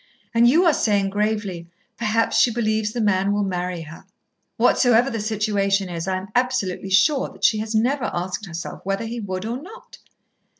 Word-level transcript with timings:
And 0.33 0.47
you 0.49 0.65
are 0.65 0.73
saying 0.73 1.11
gravely, 1.11 1.67
'Perhaps 1.95 2.35
she 2.39 2.51
believes 2.51 2.91
the 2.91 2.99
man 3.01 3.31
will 3.31 3.43
marry 3.43 3.81
her.' 3.83 4.03
Whatsoever 4.57 5.11
the 5.11 5.19
situation 5.19 5.89
is, 5.89 6.07
I 6.07 6.17
am 6.17 6.29
absolutely 6.33 6.89
sure 6.89 7.29
that 7.29 7.43
she 7.43 7.59
has 7.59 7.75
never 7.75 8.09
asked 8.11 8.47
herself 8.47 8.81
whether 8.83 9.05
he 9.05 9.19
would 9.19 9.45
or 9.45 9.61
not." 9.61 9.99